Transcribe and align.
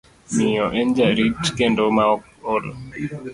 Miyo, 0.35 0.65
en 0.79 0.87
jarit 0.97 1.39
kendo 1.57 1.83
maok 1.97 2.23
ol. 2.53 2.65